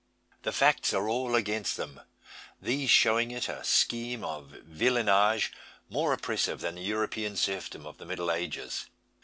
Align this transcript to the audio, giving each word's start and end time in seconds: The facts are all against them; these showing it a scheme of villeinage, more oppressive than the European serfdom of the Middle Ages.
The 0.41 0.51
facts 0.51 0.95
are 0.95 1.07
all 1.07 1.35
against 1.35 1.77
them; 1.77 2.01
these 2.59 2.89
showing 2.89 3.29
it 3.29 3.47
a 3.47 3.63
scheme 3.63 4.23
of 4.23 4.49
villeinage, 4.67 5.51
more 5.91 6.11
oppressive 6.11 6.59
than 6.59 6.73
the 6.73 6.81
European 6.81 7.35
serfdom 7.37 7.85
of 7.85 7.99
the 7.99 8.05
Middle 8.07 8.31
Ages. 8.31 8.87